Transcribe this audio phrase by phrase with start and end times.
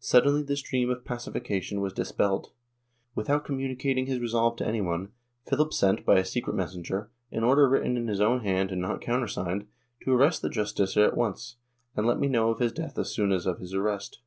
[0.00, 2.50] Suddenly this dream of pacification was dispelled.
[3.14, 5.12] Without communicating his resolve to any one,
[5.46, 9.00] Philip sent, by a secret messenger, an order written in his owm hand and not
[9.00, 9.68] countersigned,
[10.02, 11.54] to arrest the Justicia at once"
[11.96, 14.18] and let me know of his death as soon as of his arrest."